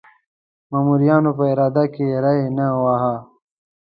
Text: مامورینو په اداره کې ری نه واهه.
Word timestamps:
مامورینو 0.71 1.31
په 1.37 1.43
اداره 1.51 1.83
کې 1.93 2.05
ری 2.23 2.39
نه 2.57 2.67
واهه. 2.83 3.15